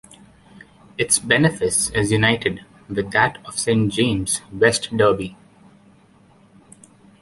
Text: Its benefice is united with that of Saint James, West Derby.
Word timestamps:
Its 0.97 1.19
benefice 1.19 1.91
is 1.91 2.11
united 2.11 2.65
with 2.89 3.11
that 3.11 3.37
of 3.45 3.59
Saint 3.59 3.93
James, 3.93 4.41
West 4.51 4.89
Derby. 4.97 5.37